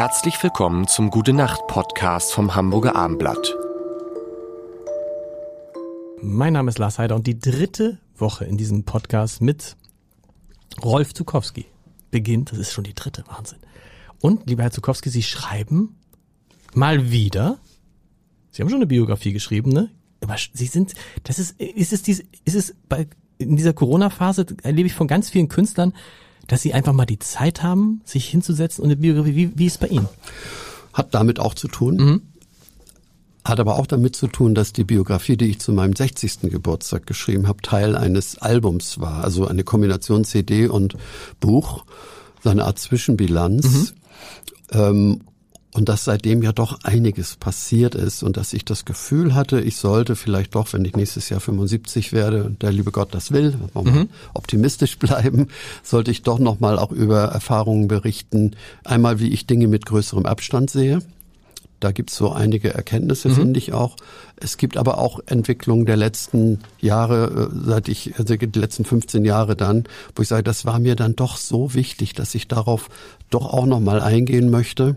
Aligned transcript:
Herzlich 0.00 0.42
willkommen 0.42 0.88
zum 0.88 1.10
Gute 1.10 1.34
Nacht 1.34 1.66
Podcast 1.66 2.32
vom 2.32 2.54
Hamburger 2.54 2.96
Armblatt. 2.96 3.54
Mein 6.22 6.54
Name 6.54 6.70
ist 6.70 6.78
Lars 6.78 6.98
Heider 6.98 7.14
und 7.16 7.26
die 7.26 7.38
dritte 7.38 7.98
Woche 8.16 8.46
in 8.46 8.56
diesem 8.56 8.84
Podcast 8.84 9.42
mit 9.42 9.76
Rolf 10.82 11.12
Zukowski 11.12 11.66
beginnt. 12.10 12.50
Das 12.50 12.58
ist 12.58 12.72
schon 12.72 12.84
die 12.84 12.94
dritte, 12.94 13.24
Wahnsinn. 13.26 13.58
Und, 14.22 14.48
lieber 14.48 14.62
Herr 14.62 14.70
Zukowski, 14.70 15.10
Sie 15.10 15.22
schreiben 15.22 15.98
mal 16.72 17.10
wieder. 17.10 17.58
Sie 18.52 18.62
haben 18.62 18.70
schon 18.70 18.78
eine 18.78 18.86
Biografie 18.86 19.34
geschrieben, 19.34 19.70
ne? 19.70 19.90
Aber 20.22 20.36
Sie 20.54 20.66
sind, 20.66 20.94
das 21.24 21.38
ist, 21.38 21.60
ist 21.60 21.92
es 21.92 22.00
dies, 22.00 22.24
ist 22.46 22.54
es 22.54 22.74
bei, 22.88 23.06
in 23.36 23.54
dieser 23.54 23.74
Corona-Phase 23.74 24.46
erlebe 24.62 24.86
ich 24.86 24.94
von 24.94 25.08
ganz 25.08 25.28
vielen 25.28 25.48
Künstlern, 25.48 25.92
dass 26.50 26.62
sie 26.62 26.74
einfach 26.74 26.92
mal 26.92 27.06
die 27.06 27.20
Zeit 27.20 27.62
haben, 27.62 28.00
sich 28.04 28.28
hinzusetzen 28.28 28.82
und 28.82 28.90
eine 28.90 28.96
Biografie, 28.96 29.36
wie, 29.36 29.52
wie 29.54 29.66
ist 29.66 29.74
es 29.74 29.78
bei 29.78 29.86
Ihnen? 29.86 30.08
Hat 30.92 31.14
damit 31.14 31.38
auch 31.38 31.54
zu 31.54 31.68
tun. 31.68 31.96
Mhm. 31.96 32.22
Hat 33.44 33.60
aber 33.60 33.76
auch 33.76 33.86
damit 33.86 34.16
zu 34.16 34.26
tun, 34.26 34.56
dass 34.56 34.72
die 34.72 34.82
Biografie, 34.82 35.36
die 35.36 35.44
ich 35.44 35.60
zu 35.60 35.72
meinem 35.72 35.94
60. 35.94 36.50
Geburtstag 36.50 37.06
geschrieben 37.06 37.46
habe, 37.46 37.62
Teil 37.62 37.96
eines 37.96 38.38
Albums 38.38 38.98
war. 38.98 39.22
Also 39.22 39.46
eine 39.46 39.62
Kombination 39.62 40.24
CD 40.24 40.66
und 40.66 40.96
Buch, 41.38 41.84
so 42.42 42.50
eine 42.50 42.64
Art 42.64 42.80
Zwischenbilanz. 42.80 43.66
Mhm. 43.66 43.88
Ähm, 44.72 45.20
und 45.72 45.88
dass 45.88 46.04
seitdem 46.04 46.42
ja 46.42 46.52
doch 46.52 46.80
einiges 46.82 47.36
passiert 47.36 47.94
ist 47.94 48.22
und 48.22 48.36
dass 48.36 48.52
ich 48.52 48.64
das 48.64 48.84
Gefühl 48.84 49.34
hatte, 49.34 49.60
ich 49.60 49.76
sollte 49.76 50.16
vielleicht 50.16 50.54
doch, 50.54 50.72
wenn 50.72 50.84
ich 50.84 50.96
nächstes 50.96 51.28
Jahr 51.28 51.40
75 51.40 52.12
werde, 52.12 52.50
der 52.60 52.72
liebe 52.72 52.90
Gott 52.90 53.14
das 53.14 53.30
will, 53.32 53.54
mhm. 53.74 54.08
optimistisch 54.34 54.98
bleiben, 54.98 55.48
sollte 55.82 56.10
ich 56.10 56.22
doch 56.22 56.38
nochmal 56.38 56.78
auch 56.78 56.90
über 56.90 57.24
Erfahrungen 57.24 57.88
berichten. 57.88 58.56
Einmal, 58.84 59.20
wie 59.20 59.28
ich 59.28 59.46
Dinge 59.46 59.68
mit 59.68 59.86
größerem 59.86 60.26
Abstand 60.26 60.70
sehe 60.70 61.02
da 61.80 61.92
gibt's 61.92 62.14
so 62.14 62.30
einige 62.30 62.74
Erkenntnisse, 62.74 63.30
mhm. 63.30 63.34
finde 63.34 63.58
ich 63.58 63.72
auch. 63.72 63.96
Es 64.36 64.58
gibt 64.58 64.76
aber 64.76 64.98
auch 64.98 65.18
Entwicklungen 65.26 65.86
der 65.86 65.96
letzten 65.96 66.60
Jahre, 66.78 67.50
äh, 67.50 67.56
seit 67.66 67.88
ich, 67.88 68.18
also 68.18 68.36
die 68.36 68.58
letzten 68.58 68.84
15 68.84 69.24
Jahre 69.24 69.56
dann, 69.56 69.84
wo 70.14 70.22
ich 70.22 70.28
sage, 70.28 70.42
das 70.42 70.66
war 70.66 70.78
mir 70.78 70.94
dann 70.94 71.16
doch 71.16 71.38
so 71.38 71.74
wichtig, 71.74 72.12
dass 72.12 72.34
ich 72.34 72.48
darauf 72.48 72.90
doch 73.30 73.46
auch 73.46 73.66
nochmal 73.66 74.02
eingehen 74.02 74.50
möchte. 74.50 74.96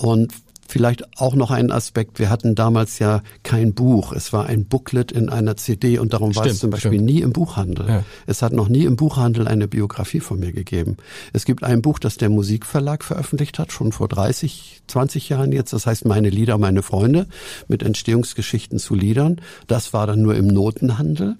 Und 0.00 0.32
Vielleicht 0.70 1.18
auch 1.20 1.34
noch 1.34 1.50
ein 1.50 1.72
Aspekt. 1.72 2.20
Wir 2.20 2.30
hatten 2.30 2.54
damals 2.54 3.00
ja 3.00 3.22
kein 3.42 3.74
Buch. 3.74 4.12
Es 4.12 4.32
war 4.32 4.46
ein 4.46 4.66
Booklet 4.66 5.10
in 5.10 5.28
einer 5.28 5.56
CD 5.56 5.98
und 5.98 6.12
darum 6.12 6.30
stimmt, 6.30 6.46
war 6.46 6.52
es 6.52 6.58
zum 6.60 6.70
Beispiel 6.70 6.92
stimmt. 6.92 7.06
nie 7.06 7.22
im 7.22 7.32
Buchhandel. 7.32 7.88
Ja. 7.88 8.04
Es 8.26 8.40
hat 8.40 8.52
noch 8.52 8.68
nie 8.68 8.84
im 8.84 8.94
Buchhandel 8.94 9.48
eine 9.48 9.66
Biografie 9.66 10.20
von 10.20 10.38
mir 10.38 10.52
gegeben. 10.52 10.96
Es 11.32 11.44
gibt 11.44 11.64
ein 11.64 11.82
Buch, 11.82 11.98
das 11.98 12.18
der 12.18 12.28
Musikverlag 12.28 13.02
veröffentlicht 13.02 13.58
hat, 13.58 13.72
schon 13.72 13.90
vor 13.90 14.06
30, 14.06 14.82
20 14.86 15.28
Jahren 15.28 15.50
jetzt. 15.50 15.72
Das 15.72 15.86
heißt 15.86 16.04
Meine 16.04 16.30
Lieder, 16.30 16.56
meine 16.56 16.82
Freunde 16.82 17.26
mit 17.66 17.82
Entstehungsgeschichten 17.82 18.78
zu 18.78 18.94
Liedern. 18.94 19.40
Das 19.66 19.92
war 19.92 20.06
dann 20.06 20.22
nur 20.22 20.36
im 20.36 20.46
Notenhandel. 20.46 21.34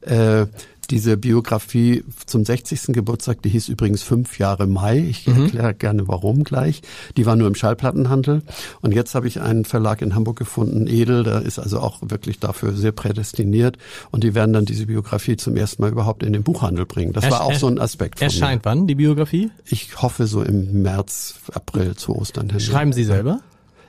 Äh, 0.00 0.46
diese 0.86 1.16
Biografie 1.16 2.04
zum 2.26 2.44
60. 2.44 2.94
Geburtstag, 2.94 3.42
die 3.42 3.48
hieß 3.48 3.68
übrigens 3.68 4.02
fünf 4.02 4.38
Jahre 4.38 4.66
Mai. 4.66 4.98
Ich 4.98 5.26
mhm. 5.26 5.44
erkläre 5.44 5.74
gerne 5.74 6.08
warum 6.08 6.44
gleich. 6.44 6.82
Die 7.16 7.26
war 7.26 7.36
nur 7.36 7.48
im 7.48 7.54
Schallplattenhandel. 7.54 8.42
Und 8.80 8.92
jetzt 8.92 9.14
habe 9.14 9.26
ich 9.28 9.40
einen 9.40 9.64
Verlag 9.64 10.02
in 10.02 10.14
Hamburg 10.14 10.38
gefunden, 10.38 10.86
Edel, 10.86 11.24
der 11.24 11.42
ist 11.42 11.58
also 11.58 11.80
auch 11.80 11.98
wirklich 12.02 12.40
dafür 12.40 12.72
sehr 12.72 12.92
prädestiniert. 12.92 13.78
Und 14.10 14.24
die 14.24 14.34
werden 14.34 14.52
dann 14.52 14.64
diese 14.64 14.86
Biografie 14.86 15.36
zum 15.36 15.56
ersten 15.56 15.82
Mal 15.82 15.92
überhaupt 15.92 16.22
in 16.22 16.32
den 16.32 16.42
Buchhandel 16.42 16.86
bringen. 16.86 17.12
Das 17.12 17.30
war 17.30 17.42
auch 17.42 17.54
so 17.54 17.66
ein 17.66 17.78
Aspekt. 17.78 18.18
Von 18.18 18.26
erscheint 18.26 18.64
mir. 18.64 18.70
wann 18.70 18.86
die 18.86 18.94
Biografie? 18.94 19.50
Ich 19.66 20.02
hoffe 20.02 20.26
so 20.26 20.42
im 20.42 20.82
März, 20.82 21.36
April 21.52 21.94
zu 21.96 22.16
Ostern 22.16 22.50
hin. 22.50 22.60
Schreiben 22.60 22.92
Sie 22.92 23.04
selber? 23.04 23.40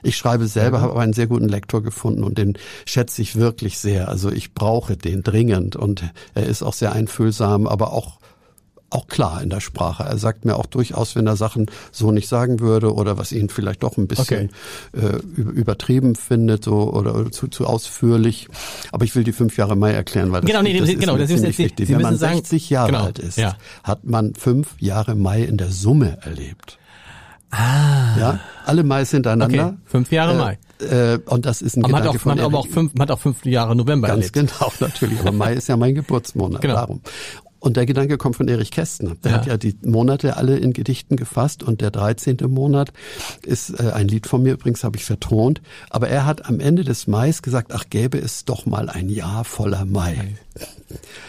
Ich 0.02 0.16
schreibe 0.16 0.46
selber, 0.46 0.80
habe 0.80 0.92
aber 0.92 1.02
einen 1.02 1.12
sehr 1.12 1.26
guten 1.26 1.48
Lektor 1.48 1.82
gefunden 1.82 2.24
und 2.24 2.38
den 2.38 2.58
schätze 2.84 3.22
ich 3.22 3.36
wirklich 3.36 3.78
sehr. 3.78 4.08
Also 4.08 4.30
ich 4.30 4.54
brauche 4.54 4.96
den 4.96 5.22
dringend 5.22 5.76
und 5.76 6.04
er 6.34 6.46
ist 6.46 6.62
auch 6.62 6.74
sehr 6.74 6.92
einfühlsam, 6.92 7.66
aber 7.66 7.92
auch 7.92 8.18
auch 8.90 9.08
klar 9.08 9.42
in 9.42 9.50
der 9.50 9.60
Sprache. 9.60 10.04
Er 10.04 10.16
sagt 10.16 10.44
mir 10.44 10.56
auch 10.56 10.66
durchaus, 10.66 11.16
wenn 11.16 11.26
er 11.26 11.36
Sachen 11.36 11.66
so 11.90 12.12
nicht 12.12 12.28
sagen 12.28 12.60
würde 12.60 12.94
oder 12.94 13.18
was 13.18 13.32
ihn 13.32 13.48
vielleicht 13.48 13.82
doch 13.82 13.96
ein 13.96 14.06
bisschen 14.06 14.50
okay. 14.94 15.06
äh, 15.06 15.40
übertrieben 15.40 16.14
findet 16.14 16.64
so 16.64 16.92
oder, 16.92 17.14
oder 17.16 17.32
zu, 17.32 17.48
zu 17.48 17.66
ausführlich. 17.66 18.48
Aber 18.92 19.04
ich 19.04 19.14
will 19.14 19.24
die 19.24 19.32
fünf 19.32 19.56
Jahre 19.56 19.76
Mai 19.76 19.92
erklären, 19.92 20.30
weil 20.30 20.42
das, 20.42 20.48
genau, 20.48 20.62
nee, 20.62 20.78
das 20.78 20.88
ist 20.88 21.00
genau, 21.00 21.16
das 21.16 21.30
ist 21.30 21.42
jetzt, 21.42 21.58
wichtig. 21.58 21.88
Sie 21.88 21.94
wenn 21.94 22.02
man 22.02 22.16
60 22.16 22.70
Jahre 22.70 22.92
genau, 22.92 23.04
alt 23.04 23.18
ist, 23.18 23.38
ja. 23.38 23.56
hat 23.82 24.04
man 24.04 24.34
fünf 24.34 24.74
Jahre 24.78 25.14
Mai 25.14 25.42
in 25.42 25.56
der 25.56 25.70
Summe 25.70 26.18
erlebt. 26.22 26.78
Ah. 27.50 28.18
Ja, 28.18 28.40
alle 28.64 28.82
Mais 28.82 29.10
hintereinander. 29.10 29.66
Okay. 29.66 29.76
Fünf 29.84 30.12
Jahre 30.12 30.32
äh, 30.32 30.36
Mai. 30.36 30.58
Äh, 30.80 31.18
und 31.26 31.46
das 31.46 31.62
ist 31.62 31.76
ein 31.76 31.84
aber 31.84 31.98
Gedanke 31.98 32.06
man 32.06 32.14
hat 32.14 32.20
auch, 32.20 32.24
man 32.26 32.38
hat 32.38 32.44
aber 32.44 32.58
auch 32.58 32.66
fünf, 32.66 32.94
man 32.94 33.02
hat 33.02 33.10
auch 33.12 33.20
fünf 33.20 33.44
Jahre 33.46 33.76
November 33.76 34.08
Ganz 34.08 34.30
erlebt. 34.30 34.58
genau, 34.58 34.72
natürlich. 34.80 35.20
Aber 35.20 35.32
Mai 35.32 35.54
ist 35.54 35.68
ja 35.68 35.76
mein 35.76 35.94
Geburtsmonat. 35.94 36.60
Genau. 36.66 36.74
Darum. 36.74 37.00
Und 37.58 37.76
der 37.76 37.86
Gedanke 37.86 38.18
kommt 38.18 38.36
von 38.36 38.48
Erich 38.48 38.70
Kästner. 38.70 39.16
Der 39.24 39.32
ja. 39.32 39.38
hat 39.38 39.46
ja 39.46 39.56
die 39.56 39.76
Monate 39.82 40.36
alle 40.36 40.58
in 40.58 40.72
Gedichten 40.72 41.16
gefasst 41.16 41.62
und 41.62 41.80
der 41.80 41.90
13. 41.90 42.36
Monat 42.48 42.92
ist 43.44 43.70
äh, 43.70 43.92
ein 43.92 44.08
Lied 44.08 44.26
von 44.26 44.42
mir, 44.42 44.54
übrigens 44.54 44.84
habe 44.84 44.96
ich 44.96 45.04
vertont. 45.04 45.62
Aber 45.90 46.08
er 46.08 46.26
hat 46.26 46.46
am 46.46 46.60
Ende 46.60 46.84
des 46.84 47.06
Mais 47.06 47.42
gesagt, 47.42 47.72
ach 47.72 47.84
gäbe 47.90 48.18
es 48.18 48.44
doch 48.44 48.66
mal 48.66 48.90
ein 48.90 49.08
Jahr 49.08 49.44
voller 49.44 49.84
Mai. 49.84 50.36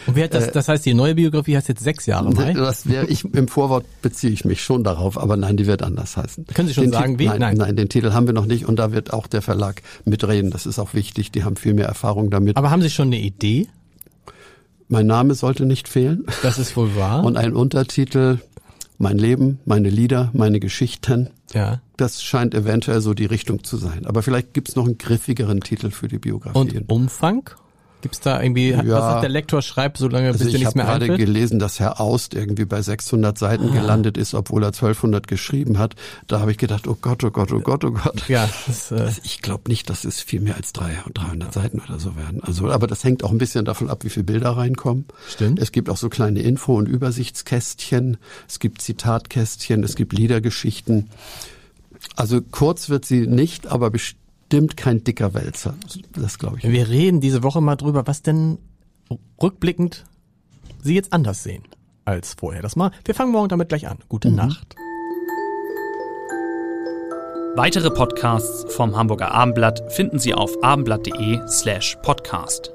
Und 0.06 0.16
wer 0.16 0.24
hat 0.24 0.34
das, 0.34 0.48
äh, 0.48 0.52
das 0.52 0.68
heißt, 0.68 0.86
die 0.86 0.94
neue 0.94 1.14
Biografie 1.14 1.56
heißt 1.56 1.68
jetzt 1.68 1.82
sechs 1.82 2.06
Jahre 2.06 2.30
Mai? 2.30 2.52
Das 2.58 2.86
wäre 2.86 3.06
ich, 3.06 3.24
im 3.24 3.48
Vorwort 3.48 3.86
beziehe 4.02 4.32
ich 4.32 4.44
mich 4.44 4.62
schon 4.62 4.84
darauf, 4.84 5.18
aber 5.18 5.36
nein, 5.36 5.56
die 5.56 5.66
wird 5.66 5.82
anders 5.82 6.16
heißen. 6.16 6.46
Können 6.46 6.68
Sie 6.68 6.74
schon 6.74 6.84
den 6.84 6.92
sagen, 6.92 7.18
wie? 7.18 7.26
Nein, 7.26 7.40
nein, 7.40 7.56
nein, 7.56 7.76
den 7.76 7.88
Titel 7.88 8.12
haben 8.12 8.26
wir 8.26 8.34
noch 8.34 8.46
nicht 8.46 8.66
und 8.66 8.76
da 8.76 8.92
wird 8.92 9.12
auch 9.12 9.26
der 9.26 9.42
Verlag 9.42 9.82
mitreden. 10.04 10.50
Das 10.50 10.66
ist 10.66 10.78
auch 10.78 10.94
wichtig. 10.94 11.32
Die 11.32 11.44
haben 11.44 11.56
viel 11.56 11.74
mehr 11.74 11.86
Erfahrung 11.86 12.30
damit. 12.30 12.56
Aber 12.56 12.70
haben 12.70 12.82
Sie 12.82 12.90
schon 12.90 13.08
eine 13.08 13.18
Idee? 13.18 13.68
Mein 14.88 15.06
Name 15.06 15.34
sollte 15.34 15.66
nicht 15.66 15.88
fehlen. 15.88 16.24
Das 16.42 16.58
ist 16.58 16.76
wohl 16.76 16.96
wahr. 16.96 17.24
Und 17.24 17.36
ein 17.36 17.54
Untertitel, 17.54 18.38
mein 18.96 19.18
Leben, 19.18 19.60
meine 19.64 19.90
Lieder, 19.90 20.30
meine 20.32 20.60
Geschichten. 20.60 21.30
Ja. 21.52 21.80
Das 21.96 22.22
scheint 22.22 22.54
eventuell 22.54 23.00
so 23.00 23.14
die 23.14 23.26
Richtung 23.26 23.64
zu 23.64 23.76
sein. 23.76 24.06
Aber 24.06 24.22
vielleicht 24.22 24.54
gibt's 24.54 24.76
noch 24.76 24.86
einen 24.86 24.98
griffigeren 24.98 25.60
Titel 25.60 25.90
für 25.90 26.08
die 26.08 26.18
Biografie. 26.18 26.58
Und 26.58 26.88
Umfang? 26.88 27.50
Gibt's 28.00 28.20
da 28.20 28.40
irgendwie, 28.40 28.70
ja, 28.70 28.86
was 28.86 29.14
hat 29.14 29.22
der 29.22 29.28
Lektor 29.28 29.60
schreibt, 29.60 29.98
solange 29.98 30.28
also 30.28 30.44
bis 30.44 30.52
dir 30.52 30.58
nichts 30.60 30.76
mehr 30.76 30.84
einfällt? 30.84 31.02
Ich 31.02 31.08
habe 31.10 31.18
gerade 31.18 31.32
gelesen, 31.32 31.58
dass 31.58 31.80
Herr 31.80 32.00
Aust 32.00 32.32
irgendwie 32.32 32.64
bei 32.64 32.80
600 32.80 33.36
Seiten 33.36 33.70
ah. 33.70 33.72
gelandet 33.72 34.16
ist, 34.16 34.34
obwohl 34.34 34.62
er 34.62 34.68
1200 34.68 35.26
geschrieben 35.26 35.78
hat. 35.78 35.96
Da 36.28 36.38
habe 36.38 36.52
ich 36.52 36.58
gedacht, 36.58 36.86
oh 36.86 36.96
Gott, 37.00 37.24
oh 37.24 37.32
Gott, 37.32 37.50
oh 37.52 37.58
Gott, 37.58 37.84
oh 37.84 37.90
Gott. 37.90 38.28
Ja, 38.28 38.48
das, 38.68 38.92
äh 38.92 39.10
ich 39.24 39.42
glaube 39.42 39.68
nicht, 39.68 39.90
dass 39.90 40.04
es 40.04 40.20
viel 40.20 40.40
mehr 40.40 40.54
als 40.54 40.72
300 40.72 41.52
Seiten 41.52 41.80
oder 41.80 41.98
so 41.98 42.14
werden. 42.14 42.40
Also, 42.42 42.70
aber 42.70 42.86
das 42.86 43.02
hängt 43.02 43.24
auch 43.24 43.32
ein 43.32 43.38
bisschen 43.38 43.64
davon 43.64 43.90
ab, 43.90 44.04
wie 44.04 44.10
viele 44.10 44.24
Bilder 44.24 44.50
reinkommen. 44.50 45.06
Stimmt. 45.28 45.58
Es 45.58 45.72
gibt 45.72 45.90
auch 45.90 45.96
so 45.96 46.08
kleine 46.08 46.40
Info- 46.40 46.76
und 46.76 46.88
Übersichtskästchen. 46.88 48.18
Es 48.46 48.60
gibt 48.60 48.80
Zitatkästchen. 48.80 49.82
Es 49.82 49.96
gibt 49.96 50.12
Liedergeschichten. 50.12 51.10
Also 52.14 52.42
kurz 52.42 52.90
wird 52.90 53.04
sie 53.04 53.26
nicht, 53.26 53.66
aber 53.66 53.90
bestimmt 53.90 54.22
bestimmt 54.48 54.76
kein 54.76 55.04
dicker 55.04 55.34
Wälzer. 55.34 55.74
Das 56.14 56.38
glaube 56.38 56.58
ich. 56.58 56.64
Wir 56.64 56.88
reden 56.88 57.20
diese 57.20 57.42
Woche 57.42 57.60
mal 57.60 57.76
drüber, 57.76 58.06
was 58.06 58.22
denn 58.22 58.58
rückblickend 59.40 60.04
Sie 60.82 60.94
jetzt 60.94 61.12
anders 61.12 61.42
sehen 61.42 61.64
als 62.04 62.34
vorher. 62.34 62.62
Das 62.62 62.76
mal. 62.76 62.90
Wir 63.04 63.14
fangen 63.14 63.32
morgen 63.32 63.48
damit 63.48 63.68
gleich 63.68 63.88
an. 63.88 63.98
Gute 64.08 64.30
mhm. 64.30 64.36
Nacht. 64.36 64.76
Weitere 67.56 67.90
Podcasts 67.90 68.72
vom 68.72 68.96
Hamburger 68.96 69.32
Abendblatt 69.32 69.92
finden 69.92 70.18
Sie 70.18 70.32
auf 70.32 70.62
abendblatt.de 70.62 71.40
slash 71.48 71.98
podcast. 72.02 72.72